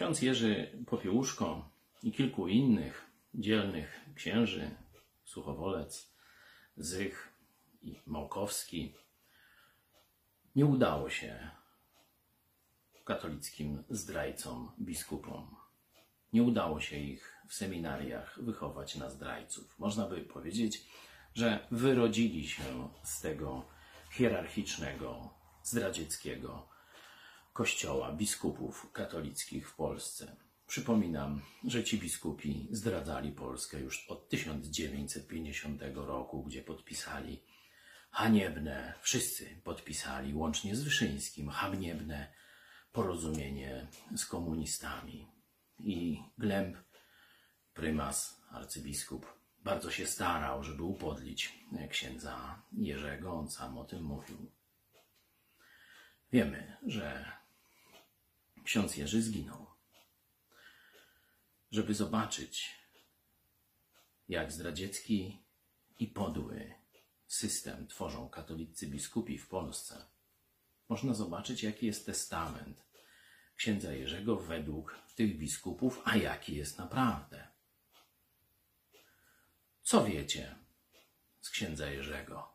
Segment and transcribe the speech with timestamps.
[0.00, 1.70] Ksiądz Jerzy Popiełuszko
[2.02, 4.70] i kilku innych dzielnych księży,
[5.24, 6.14] Suchowolec,
[6.76, 7.32] Zych
[7.82, 8.94] i Małkowski,
[10.56, 11.50] nie udało się
[13.04, 15.56] katolickim zdrajcom, biskupom.
[16.32, 19.78] Nie udało się ich w seminariach wychować na zdrajców.
[19.78, 20.84] Można by powiedzieć,
[21.34, 23.64] że wyrodzili się z tego
[24.10, 26.69] hierarchicznego, zdradzieckiego
[27.60, 30.36] kościoła biskupów katolickich w Polsce.
[30.66, 37.42] Przypominam, że ci biskupi zdradzali Polskę już od 1950 roku, gdzie podpisali
[38.10, 42.32] haniebne, wszyscy podpisali, łącznie z Wyszyńskim, haniebne
[42.92, 43.86] porozumienie
[44.16, 45.26] z komunistami.
[45.78, 46.76] I Glemp,
[47.74, 51.58] prymas, arcybiskup, bardzo się starał, żeby upodlić
[51.90, 54.50] księdza Jerzego, on sam o tym mówił.
[56.32, 57.39] Wiemy, że
[58.70, 59.66] ksiądz Jerzy zginął.
[61.70, 62.76] Żeby zobaczyć,
[64.28, 65.38] jak zdradziecki
[65.98, 66.74] i podły
[67.26, 70.06] system tworzą katolicy biskupi w Polsce,
[70.88, 72.84] można zobaczyć, jaki jest testament
[73.56, 77.48] księdza Jerzego według tych biskupów, a jaki jest naprawdę.
[79.82, 80.54] Co wiecie
[81.40, 82.52] z księdza Jerzego?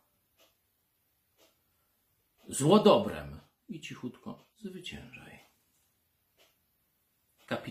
[2.50, 5.45] Zło dobrem i cichutko zwyciężaj.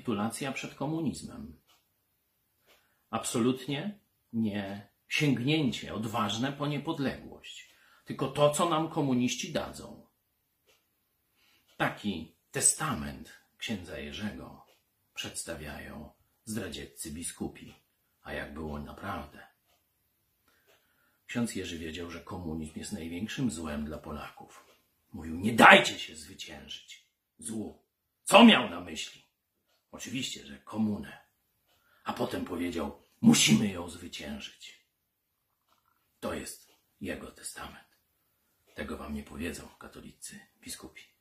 [0.04, 1.60] Kapitulacja przed komunizmem.
[3.10, 3.98] Absolutnie
[4.32, 7.74] nie sięgnięcie odważne po niepodległość,
[8.04, 10.06] tylko to, co nam komuniści dadzą.
[11.76, 14.66] Taki testament księdza Jerzego
[15.14, 16.10] przedstawiają
[16.44, 17.74] zdradzieccy biskupi.
[18.22, 19.46] A jak było naprawdę?
[21.26, 24.64] Ksiądz Jerzy wiedział, że komunizm jest największym złem dla Polaków.
[25.12, 27.06] Mówił, nie dajcie się zwyciężyć
[27.38, 27.82] złu.
[28.24, 29.23] Co miał na myśli?
[29.94, 31.24] Oczywiście, że komunę.
[32.04, 34.86] A potem powiedział, musimy ją zwyciężyć.
[36.20, 37.88] To jest jego testament.
[38.74, 41.13] Tego wam nie powiedzą katolicy biskupi.